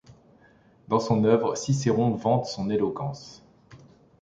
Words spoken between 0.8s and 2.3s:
Dans son œuvre, Cicéron